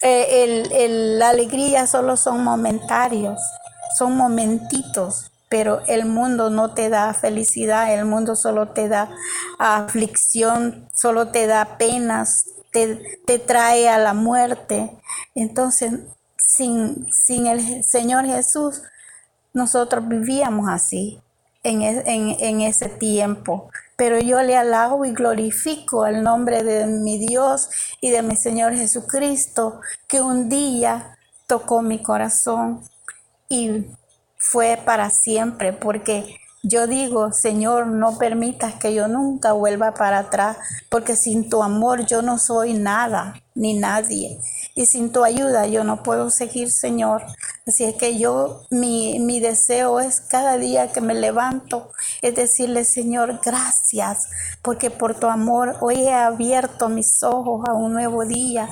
[0.00, 3.40] eh, la alegría solo son momentarios,
[3.96, 9.10] son momentitos, pero el mundo no te da felicidad, el mundo solo te da
[9.58, 14.98] aflicción, solo te da penas, te, trae a la muerte.
[15.34, 15.92] Entonces,
[16.56, 18.82] sin, sin el Señor Jesús,
[19.52, 21.20] nosotros vivíamos así
[21.62, 23.70] en, en, ese tiempo.
[23.96, 27.68] Pero yo le alabo y glorifico el nombre de mi Dios
[28.00, 32.82] y de mi Señor Jesucristo, que un día tocó mi corazón
[33.48, 33.86] y
[34.36, 40.56] fue para siempre, porque yo digo, Señor, no permitas que yo nunca vuelva para atrás,
[40.88, 44.40] porque sin tu amor yo no soy nada ni nadie.
[44.74, 47.22] Y sin tu ayuda yo no puedo seguir, Señor.
[47.66, 52.84] Así es que yo, mi, mi deseo es cada día que me levanto, es decirle,
[52.84, 54.26] Señor, gracias,
[54.62, 58.70] porque por tu amor hoy he abierto mis ojos a un nuevo día,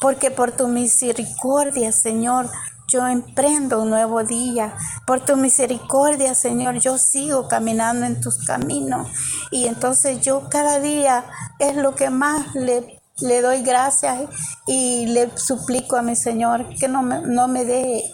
[0.00, 2.48] porque por tu misericordia, Señor,
[2.88, 4.74] yo emprendo un nuevo día.
[5.06, 9.08] Por tu misericordia, Señor, yo sigo caminando en tus caminos.
[9.50, 11.24] Y entonces yo cada día
[11.58, 14.22] es lo que más le, le doy gracias
[14.66, 18.10] y le suplico a mi Señor que no me, no me deje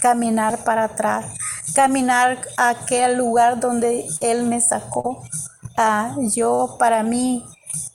[0.00, 1.26] caminar para atrás,
[1.74, 5.22] caminar a aquel lugar donde Él me sacó.
[5.76, 7.44] Ah, yo, para mí,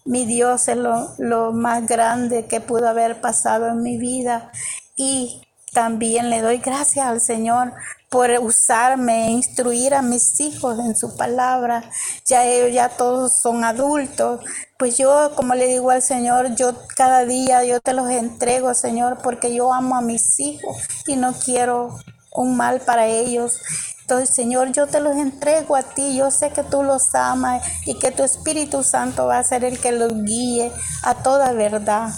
[0.06, 4.52] mi Dios es lo, lo más grande que pudo haber pasado en mi vida.
[4.96, 5.42] Y
[5.74, 7.74] también le doy gracias al Señor
[8.10, 11.90] por usarme, e instruir a mis hijos en su palabra.
[12.26, 14.42] Ya ellos ya todos son adultos.
[14.78, 19.20] Pues yo, como le digo al Señor, yo cada día yo te los entrego, Señor,
[19.24, 20.76] porque yo amo a mis hijos
[21.08, 21.96] y no quiero
[22.34, 23.62] un mal para ellos.
[24.02, 26.18] Entonces, Señor, yo te los entrego a ti.
[26.18, 29.80] Yo sé que tú los amas y que tu Espíritu Santo va a ser el
[29.80, 30.70] que los guíe
[31.04, 32.10] a toda verdad.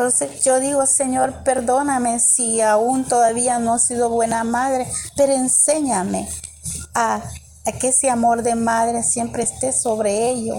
[0.00, 6.26] Entonces yo digo, Señor, perdóname si aún todavía no he sido buena madre, pero enséñame
[6.94, 7.20] a,
[7.78, 10.56] que ese amor de madre siempre esté sobre ellos,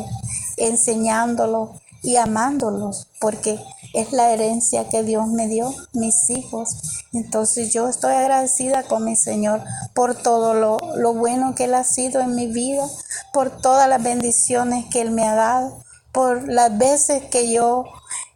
[0.58, 1.72] enseñándolo
[2.04, 3.60] y amándolos, porque
[3.96, 7.04] es la herencia que Dios me dio, mis hijos.
[7.12, 9.64] Entonces yo estoy agradecida con mi Señor
[9.96, 12.88] por todo lo, lo bueno que Él ha sido en mi vida,
[13.34, 17.86] por todas las bendiciones que Él me ha dado, por las veces que yo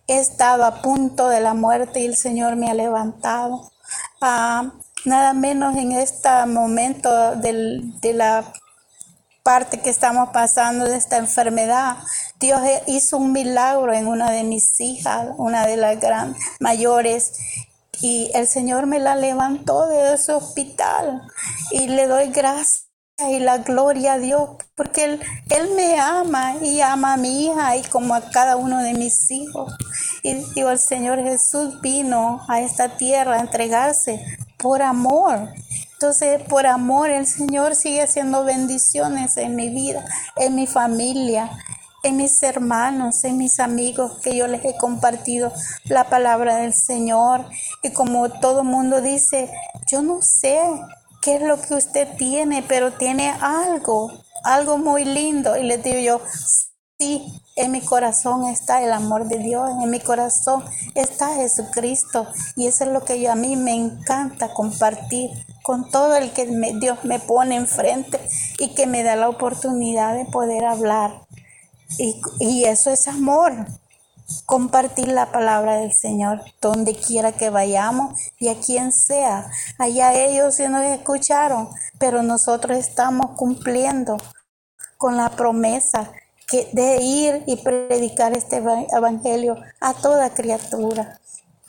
[0.07, 3.71] He estado a punto de la muerte y el Señor me ha levantado.
[4.21, 8.53] Ah, nada menos en este momento de la
[9.41, 11.97] parte que estamos pasando de esta enfermedad.
[12.39, 17.39] Dios hizo un milagro en una de mis hijas, una de las grandes mayores,
[18.01, 21.23] y el Señor me la levantó de ese hospital
[21.71, 22.84] y le doy gracias
[23.17, 27.77] y la gloria a Dios, porque él, él, me ama y ama a mi hija
[27.77, 29.73] y como a cada uno de mis hijos.
[30.21, 34.21] Y digo, el Señor Jesús vino a esta tierra a entregarse
[34.57, 35.53] por amor.
[35.93, 41.49] Entonces, por amor, el Señor sigue haciendo bendiciones en mi vida, en mi familia,
[42.03, 45.53] en mis hermanos, en mis amigos, que yo les he compartido
[45.85, 47.45] la palabra del Señor.
[47.81, 49.49] Y como todo mundo dice,
[49.87, 50.59] yo no sé
[51.25, 54.11] qué es lo que usted tiene, pero tiene algo,
[54.43, 55.57] algo muy lindo.
[55.57, 56.21] Y le digo yo,
[56.99, 62.27] sí, en mi corazón está el amor de Dios, en mi corazón está Jesucristo.
[62.55, 65.31] Y eso es lo que yo, a mí me encanta compartir
[65.63, 66.45] con todo el que
[66.79, 68.19] Dios me pone enfrente
[68.59, 71.23] y que me da la oportunidad de poder hablar.
[71.97, 73.65] Y, y eso es amor
[74.45, 79.49] compartir la palabra del Señor donde quiera que vayamos y a quien sea.
[79.77, 84.17] Allá ellos sí nos escucharon, pero nosotros estamos cumpliendo
[84.97, 86.11] con la promesa
[86.47, 91.19] que de ir y predicar este evangelio a toda criatura,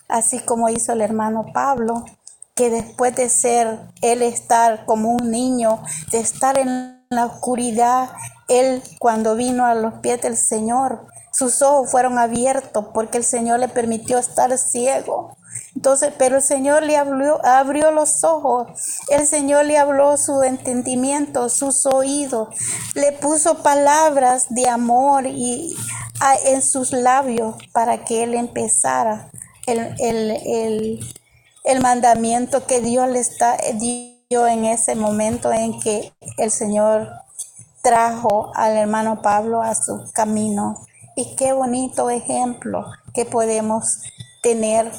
[0.08, 2.04] así como hizo el hermano Pablo,
[2.54, 8.10] que después de ser él estar como un niño, de estar en la oscuridad,
[8.48, 13.60] él cuando vino a los pies del Señor, sus ojos fueron abiertos porque el Señor
[13.60, 15.36] le permitió estar ciego.
[15.74, 18.68] Entonces, pero el Señor le abrió, los ojos,
[19.10, 22.48] el Señor le habló su entendimiento, sus oídos,
[22.94, 25.76] le puso palabras de amor y
[26.46, 29.30] en sus labios para que él empezara
[29.66, 31.00] el, el,
[31.64, 37.10] el mandamiento que Dios le está, dio en ese momento en que el Señor
[37.82, 40.85] trajo al hermano Pablo a su camino.
[41.16, 44.00] Y qué bonito ejemplo que podemos
[44.42, 44.92] tener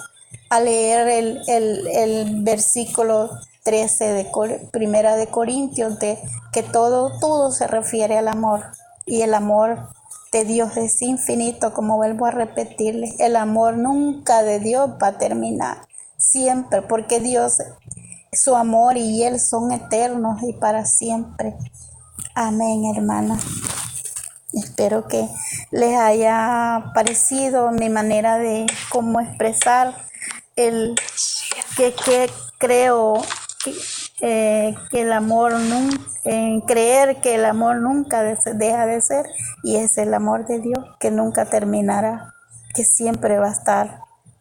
[0.50, 1.08] al leer
[1.48, 3.30] el, versículo
[3.64, 4.28] 13 de
[4.72, 6.18] Primera de Corintios, de
[6.52, 8.64] que todo, todo se refiere al amor.
[9.06, 9.90] Y el amor
[10.32, 13.14] de Dios es infinito, como vuelvo a repetirle.
[13.20, 17.58] El amor nunca de Dios va a terminar, siempre, porque Dios,
[18.34, 21.56] su amor y Él son eternos y para siempre.
[22.34, 23.40] Amén, hermana.
[24.64, 25.28] Espero que
[25.72, 29.94] les haya parecido mi manera de cómo expresar
[30.56, 30.96] el
[31.76, 33.22] que, creo
[34.22, 36.02] eh, que, el amor nunca,
[36.66, 39.26] creer que el amor nunca deja de ser
[39.64, 42.34] y es el amor de Dios que nunca terminará,
[42.74, 44.00] que siempre va a estar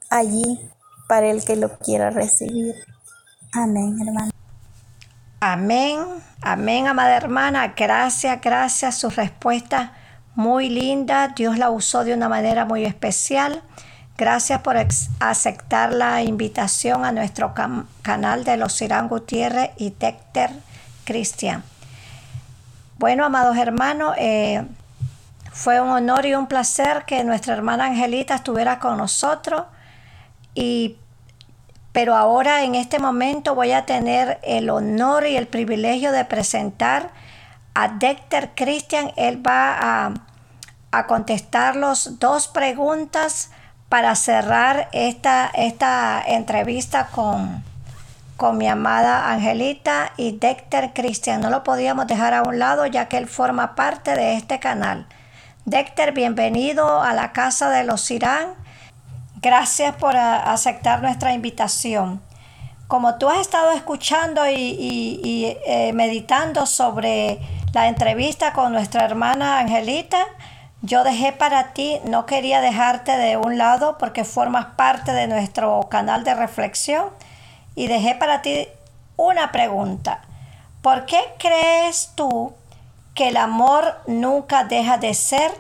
[0.09, 0.71] allí
[1.09, 2.75] para el que lo quiera recibir.
[3.53, 4.31] Amén, hermano.
[5.41, 6.01] Amén,
[6.41, 7.75] amén, amada hermana.
[7.77, 8.97] Gracias, gracias.
[8.97, 9.93] Su respuesta
[10.37, 11.29] muy linda.
[11.29, 13.63] Dios la usó de una manera muy especial.
[14.17, 14.77] Gracias por
[15.21, 17.53] aceptar la invitación a nuestro
[18.03, 20.51] canal de los Irán Gutiérrez y Dexter
[21.05, 21.65] Cristian.
[22.99, 24.65] Bueno, amados hermanos, eh,
[25.53, 29.65] fue un honor y un placer que nuestra hermana Angelita estuviera con nosotros.
[30.55, 30.97] Y,
[31.93, 37.11] pero ahora en este momento voy a tener el honor y el privilegio de presentar
[37.75, 39.13] a Dexter Christian.
[39.17, 40.15] Él va a,
[40.99, 43.51] a contestar los dos preguntas
[43.89, 47.63] para cerrar esta, esta entrevista con,
[48.37, 51.41] con mi amada Angelita y Dexter Cristian.
[51.41, 55.07] No lo podíamos dejar a un lado ya que él forma parte de este canal.
[55.65, 58.55] Dexter, bienvenido a la Casa de los Irán.
[59.43, 62.23] Gracias por aceptar nuestra invitación.
[62.89, 67.41] Como tú has estado escuchando y, eh, meditando sobre
[67.73, 70.25] la entrevista con nuestra hermana Angelita,
[70.83, 75.89] yo dejé para ti, no quería dejarte de un lado porque formas parte de nuestro
[75.89, 77.07] canal de reflexión
[77.75, 78.69] y dejé para ti
[79.17, 80.23] una pregunta.
[80.83, 82.55] ¿Por qué crees tú
[83.15, 85.51] que el amor nunca deja de ser?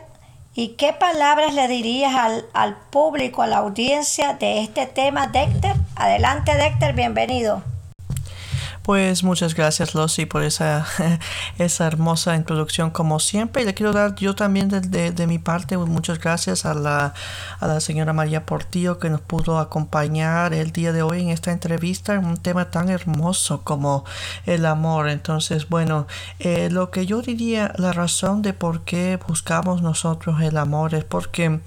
[0.55, 5.75] ¿Y qué palabras le dirías al, al público, a la audiencia de este tema, Dexter?
[5.97, 7.76] Adelante, Dexter, bienvenido.
[8.87, 10.87] Pues muchas gracias Lucy por esa,
[11.59, 13.63] esa hermosa introducción como siempre.
[13.63, 17.13] Y le quiero dar yo también de, de, mi parte muchas gracias a la,
[17.59, 21.51] a la señora María Portillo que nos pudo acompañar el día de hoy en esta
[21.51, 24.05] entrevista en un tema tan hermoso como
[24.45, 25.09] el amor.
[25.09, 26.07] Entonces, bueno,
[26.39, 31.03] eh, lo que yo diría, la razón de por qué buscamos nosotros el amor es
[31.03, 31.59] porque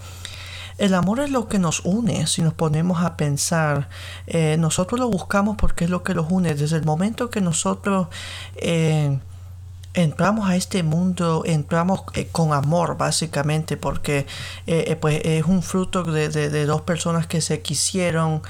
[0.79, 3.89] el amor es lo que nos une, si nos ponemos a pensar.
[4.27, 6.55] Eh, nosotros lo buscamos porque es lo que nos une.
[6.55, 8.07] Desde el momento que nosotros
[8.55, 9.19] eh,
[9.93, 14.25] entramos a este mundo, entramos eh, con amor, básicamente, porque
[15.01, 18.41] pues, es un fruto de, dos personas que se quisieron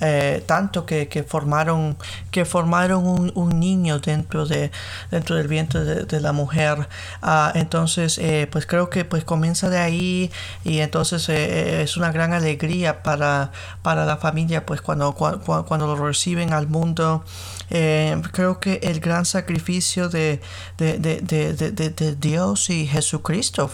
[0.00, 1.96] eh, tanto que, formaron
[2.30, 4.70] que formaron un, niño dentro de
[5.10, 6.88] dentro del vientre de, la mujer.
[7.20, 10.30] Ah, entonces eh, pues creo que pues comienza de ahí
[10.62, 13.50] y entonces eh, es una gran alegría para
[13.82, 17.24] para la familia pues cuando cuando, lo reciben al mundo.
[17.68, 20.40] Creo que el gran sacrificio de,
[20.78, 23.70] de, Dios y Jesucristo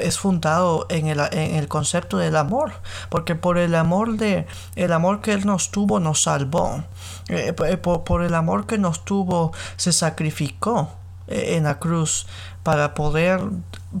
[0.00, 2.72] es fundado en el, en el concepto del amor
[3.08, 4.46] porque por el amor de
[4.76, 6.84] el amor que él nos tuvo, nos salvó.
[7.28, 10.90] Eh, eh, por, el amor que nos tuvo, se sacrificó
[11.28, 12.26] eh, en la cruz
[12.62, 13.40] para poder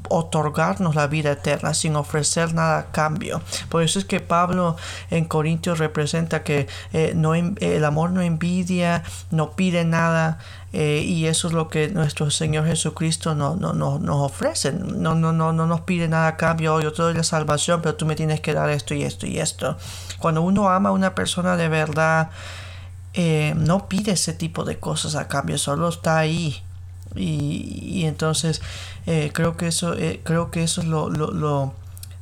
[0.08, 3.40] otorgarnos la vida eterna sin ofrecer nada a cambio.
[3.68, 4.76] Por eso es que Pablo
[5.10, 10.38] en Corintios representa que el amor no envidia, no pide nada,
[10.72, 14.72] y eso es lo que nuestro Señor Jesucristo no, no, no, nos ofrece.
[14.72, 16.80] No, no, no, no nos pide nada a cambio.
[16.80, 19.38] Yo te doy la salvación, pero tú me tienes que dar esto y esto y
[19.38, 19.76] esto.
[20.20, 22.30] Cuando uno ama a una persona de verdad,
[23.14, 26.62] eh, no pide ese tipo de cosas a cambio, solo está ahí
[27.16, 28.62] Y, entonces
[29.06, 31.74] eh, creo que eso, eh, creo que eso es lo, lo,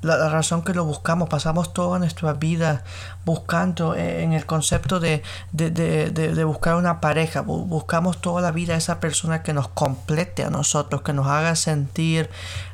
[0.02, 1.28] la, razón que lo buscamos.
[1.28, 2.84] Pasamos toda nuestra vida
[3.24, 5.22] buscando eh, en el concepto de,
[5.52, 7.40] de, de, de, buscar una pareja.
[7.40, 12.30] Buscamos toda la vida esa persona que nos complete a nosotros, que nos haga sentir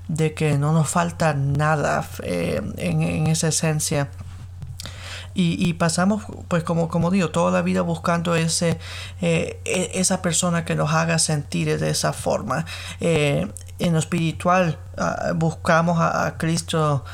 [0.08, 4.08] de que no nos falta nada en, en esa esencia.
[5.36, 8.78] Y, pasamos, pues como, como digo, toda la vida buscando ese,
[9.20, 12.66] eh, e, esa persona que nos haga sentir de esa forma.
[13.00, 13.48] Eh,
[13.78, 17.04] en lo espiritual ah, buscamos a, Cristo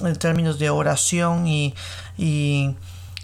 [0.00, 1.74] en términos de oración y,
[2.16, 2.74] y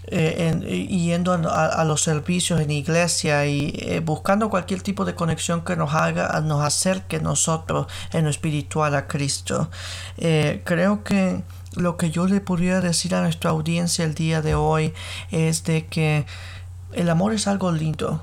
[0.06, 5.94] eh, yendo a, los servicios en iglesia y buscando cualquier tipo de conexión que nos
[5.94, 9.70] haga, nos acerque nosotros en lo espiritual a Cristo.
[10.16, 11.42] creo que
[11.74, 14.92] lo que yo le podría decir a nuestra audiencia el día de hoy
[15.30, 16.26] es de que
[16.92, 18.22] el amor es algo lindo.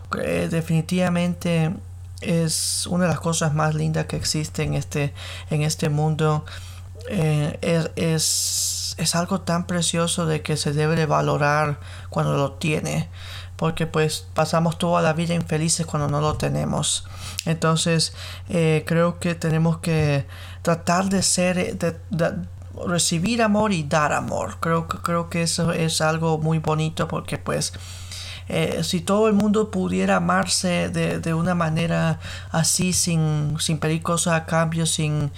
[0.49, 1.74] definitivamente
[2.22, 5.13] es una de las cosas más lindas que existe en este,
[5.49, 6.45] en este mundo.
[7.09, 7.57] Eh,
[7.95, 13.09] es, es, algo tan precioso de que se debe de valorar cuando lo tiene.
[13.55, 17.05] Porque pues pasamos toda la vida infelices cuando no lo tenemos.
[17.45, 18.13] Entonces
[18.49, 20.26] eh, creo que tenemos que
[20.61, 21.95] tratar de ser, de,
[22.88, 24.57] recibir amor y dar amor.
[24.59, 27.74] Creo, creo que eso es algo muy bonito porque pues
[28.50, 32.20] eh, si todo el mundo pudiera amarse de, una manera
[32.52, 35.32] así sin, sin pedir cosas a cambio, sin,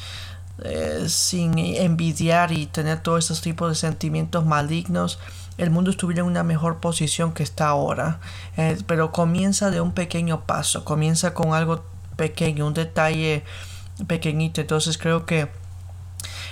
[0.64, 5.20] eh, sin envidiar y tener todos esos tipos de sentimientos malignos,
[5.58, 8.22] el mundo estuviera en una mejor posición que está ahora.
[8.56, 11.84] Eh, pero comienza de un pequeño paso, comienza con algo
[12.16, 13.44] pequeño, un detalle
[14.08, 14.62] pequeñito.
[14.62, 15.50] Entonces creo que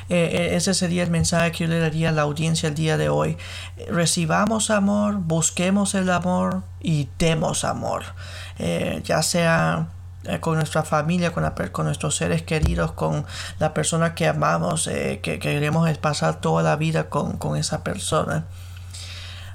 [0.09, 2.97] eh, eh, ese sería el mensaje que yo le daría a la audiencia el día
[2.97, 3.37] de hoy.
[3.89, 8.03] Recibamos amor, busquemos el amor y demos amor.
[8.57, 9.89] Eh, ya sea
[10.41, 13.25] con nuestra familia, con, con, nuestros seres queridos, con
[13.57, 18.45] la persona que amamos, que, queremos pasar toda la vida con, con, esa persona.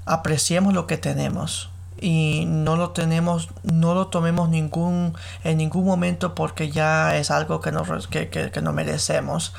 [0.06, 6.34] Apreciemos lo que tenemos y no lo tenemos, no lo tomemos ningún, en ningún momento
[6.34, 9.52] porque ya es algo que no, que, que no merecemos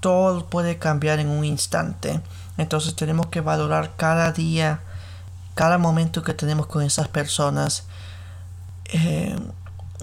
[0.00, 2.20] todo puede cambiar en un instante.
[2.56, 4.80] Entonces tenemos que valorar cada día,
[5.54, 7.84] cada momento que tenemos con esas personas,
[8.86, 9.36] eh,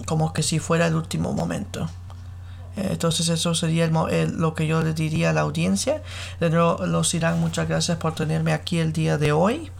[0.06, 1.88] como que si fuera el último momento.
[2.76, 6.02] Eh, entonces eso sería lo que yo le diría a la audiencia.
[6.40, 9.70] De nuevo, los irán, muchas gracias por tenerme aquí el día de hoy.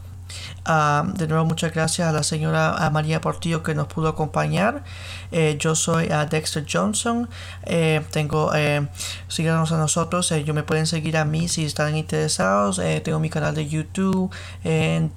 [0.65, 4.83] Ah, de nuevo, muchas gracias a la señora María Portillo que nos pudo acompañar.
[5.31, 7.29] Eh, yo soy a Dexter Johnson.
[7.65, 8.89] Eh, tengo, eh,
[9.29, 10.33] síganos a nosotros.
[10.45, 12.81] yo me pueden seguir a mí si están interesados.
[13.05, 14.31] tengo mi canal de YouTube
[14.65, 15.13] en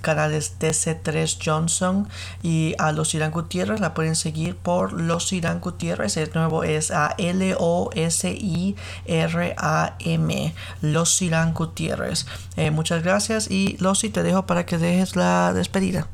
[0.00, 2.06] canales DC3 Johnson
[2.42, 6.18] y a los Irán Gutiérrez la pueden seguir por los Irán Gutiérrez.
[6.18, 8.76] El nuevo es a L O S I
[9.06, 10.54] R A M.
[10.82, 12.26] Los Irán Gutiérrez.
[12.72, 16.06] muchas gracias y Losi te dejo para que dejes la despedida.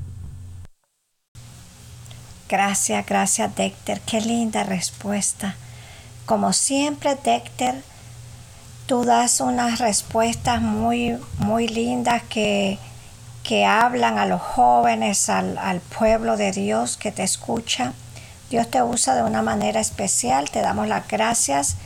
[2.49, 4.01] Gracias, gracias Dexter.
[4.01, 5.55] Qué linda respuesta.
[6.27, 7.83] Como siempre, Dexter,
[8.87, 12.79] tú das unas respuestas muy, muy lindas que,
[13.45, 17.93] que hablan a los jóvenes, al, pueblo de Dios que te escucha.
[18.51, 20.51] Dios te usa de una manera especial.
[20.51, 21.77] Te damos las gracias.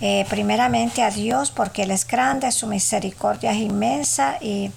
[0.00, 4.72] Eh, primeramente a Dios porque Él es grande, su misericordia es inmensa y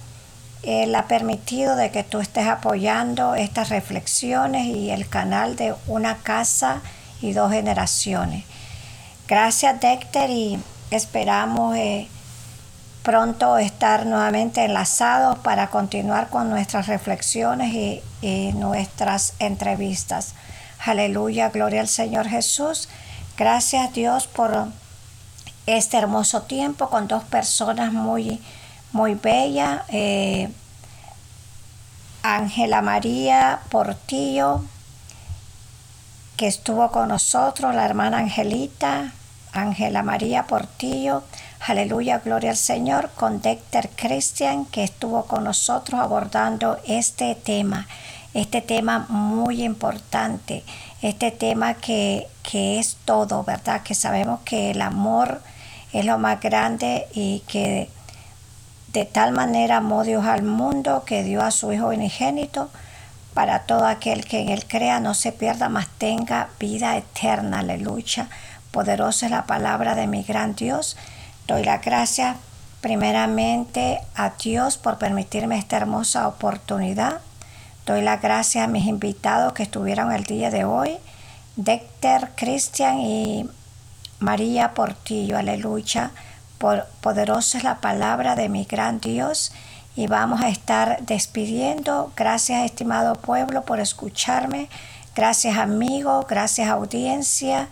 [0.66, 6.16] él ha permitido de que tú estés apoyando estas reflexiones y el canal de una
[6.18, 6.82] casa
[7.20, 8.44] y dos generaciones.
[9.26, 10.58] Gracias Dexter y
[10.90, 12.08] esperamos eh,
[13.02, 20.34] pronto estar nuevamente enlazados para continuar con nuestras reflexiones y, y nuestras entrevistas.
[20.84, 22.88] Aleluya, gloria al Señor Jesús.
[23.36, 24.68] Gracias Dios por
[25.66, 28.40] este hermoso tiempo con dos personas muy
[28.94, 29.84] muy bella.
[29.88, 30.48] Eh,
[32.22, 34.64] Ángela María Portillo,
[36.38, 39.12] que estuvo con nosotros, la hermana Angelita,
[39.52, 41.22] Ángela María Portillo,
[41.60, 47.86] aleluya, gloria al Señor, con Dexter Christian, que estuvo con nosotros abordando este tema,
[48.32, 50.64] este tema muy importante,
[51.02, 53.82] este tema que, que es todo, ¿verdad?
[53.82, 55.42] Que sabemos que el amor
[55.92, 57.90] es lo más grande y que
[58.94, 62.70] de tal manera amó Dios al mundo que dio a su Hijo unigénito
[63.34, 67.58] para todo aquel que en él crea no se pierda, mas tenga vida eterna.
[67.58, 68.28] Aleluya.
[68.70, 70.96] Poderosa es la palabra de mi gran Dios.
[71.48, 72.36] Doy la gracia
[72.80, 77.20] primeramente a Dios por permitirme esta hermosa oportunidad.
[77.86, 80.98] Doy la gracia a mis invitados que estuvieron el día de hoy
[81.56, 83.50] Dexter, Cristian y
[84.20, 85.36] María Portillo.
[85.36, 86.12] Aleluya.
[86.58, 89.52] Poderosa es la palabra de mi gran Dios.
[89.96, 92.12] Y vamos a estar despidiendo.
[92.16, 94.68] Gracias, estimado pueblo, por escucharme.
[95.14, 96.26] Gracias, amigos.
[96.28, 97.68] Gracias, audiencia.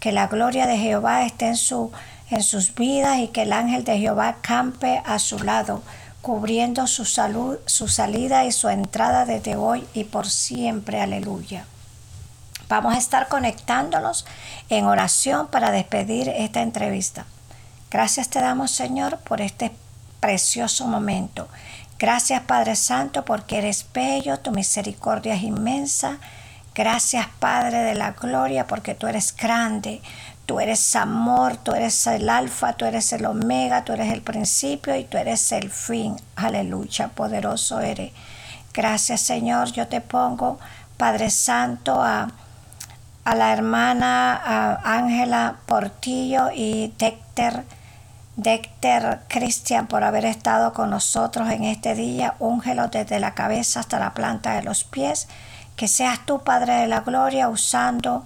[0.00, 1.90] Que la gloria de Jehová esté en, su,
[2.30, 5.82] en sus vidas y que el ángel de Jehová campe a su lado
[6.24, 11.02] cubriendo su salud, su salida y su entrada desde hoy y por siempre.
[11.02, 11.66] Aleluya.
[12.66, 14.24] Vamos a estar conectándonos
[14.70, 17.26] en oración para despedir esta entrevista.
[17.90, 19.72] Gracias te damos, Señor, por este
[20.20, 21.48] precioso momento.
[21.98, 26.18] Gracias, Padre Santo, porque eres bello, tu misericordia es inmensa.
[26.74, 30.02] Gracias, Padre de la Gloria, porque tú eres grande,
[30.46, 34.94] Tú eres amor, tú eres el alfa, tú eres el omega, tú eres el principio
[34.94, 36.16] y tú eres el fin.
[36.36, 38.12] Aleluya, poderoso eres.
[38.74, 40.58] Gracias Señor, yo te pongo,
[40.98, 42.28] Padre Santo, a,
[43.24, 46.88] a la hermana Ángela Portillo y
[47.34, 47.64] Dexter,
[48.36, 52.34] Dexter Cristian por haber estado con nosotros en este día.
[52.38, 55.28] Úngelo desde la cabeza hasta la planta de los pies.
[55.76, 58.24] Que seas tú, Padre de la Gloria, usando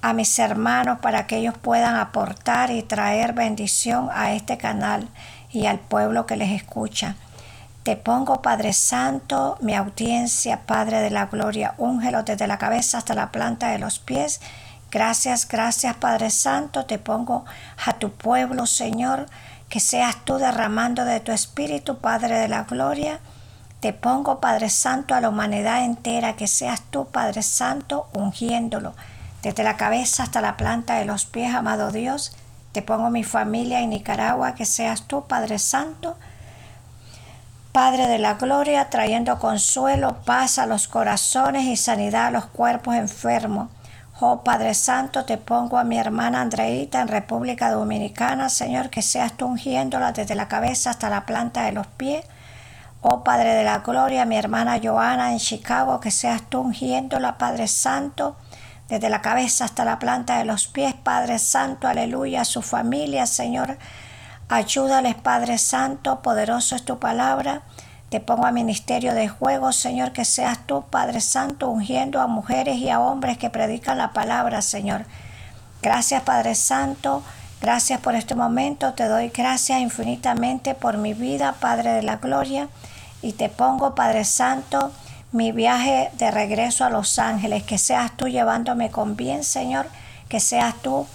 [0.00, 5.08] a mis hermanos para que ellos puedan aportar y traer bendición a este canal
[5.50, 7.16] y al pueblo que les escucha.
[7.82, 13.14] Te pongo, Padre Santo, mi audiencia, Padre de la Gloria, úngelo desde la cabeza hasta
[13.14, 14.40] la planta de los pies.
[14.90, 17.44] Gracias, gracias, Padre Santo, te pongo
[17.84, 19.26] a tu pueblo, Señor,
[19.68, 23.20] que seas tú derramando de tu Espíritu, Padre de la Gloria.
[23.80, 28.94] Te pongo, Padre Santo, a la humanidad entera, que seas tú, Padre Santo, ungiéndolo
[29.42, 32.32] desde la cabeza hasta la planta de los pies, amado Dios,
[32.72, 36.16] te pongo mi familia en Nicaragua, que seas tú, Padre Santo,
[37.72, 42.96] Padre de la Gloria, trayendo consuelo, paz a los corazones y sanidad a los cuerpos
[42.96, 43.68] enfermos.
[44.20, 49.36] Oh Padre Santo, te pongo a mi hermana Andreita en República Dominicana, Señor, que seas
[49.36, 52.24] tú ungiéndola desde la cabeza hasta la planta de los pies.
[53.00, 57.68] Oh Padre de la Gloria, mi hermana Joana en Chicago, que seas tú ungiéndola, Padre
[57.68, 58.36] Santo
[58.88, 63.26] desde la cabeza hasta la planta de los pies, Padre Santo, aleluya, a su familia,
[63.26, 63.76] Señor.
[64.48, 67.62] Ayúdales, Padre Santo, poderoso es tu palabra.
[68.08, 72.76] Te pongo a ministerio de juego, Señor, que seas tú, Padre Santo, ungiendo a mujeres
[72.76, 75.04] y a hombres que predican la palabra, Señor.
[75.82, 77.22] Gracias, Padre Santo.
[77.60, 78.94] Gracias por este momento.
[78.94, 82.68] Te doy gracias infinitamente por mi vida, Padre de la Gloria.
[83.20, 84.90] Y te pongo, Padre Santo,
[85.32, 89.86] mi viaje de regreso a Los Ángeles, que seas tú llevándome con bien, Señor,
[90.30, 91.06] que seas tú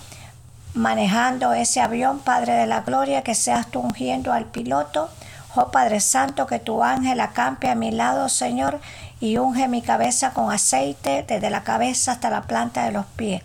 [0.75, 5.09] manejando ese avión, Padre de la Gloria, que seas tú ungiendo al piloto.
[5.55, 8.79] Oh Padre Santo, que tu ángel acampe a mi lado, Señor,
[9.19, 13.43] y unge mi cabeza con aceite desde la cabeza hasta la planta de los pies.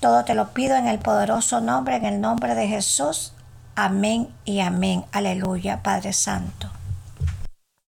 [0.00, 3.32] Todo te lo pido en el poderoso nombre, en el nombre de Jesús.
[3.74, 5.04] Amén y amén.
[5.12, 6.77] Aleluya, Padre Santo.